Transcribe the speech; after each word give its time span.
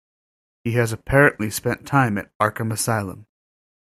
He 0.63 0.71
has 0.71 0.91
apparently 0.91 1.51
spent 1.51 1.85
time 1.85 2.17
at 2.17 2.35
Arkham 2.39 2.73
Asylum. 2.73 3.27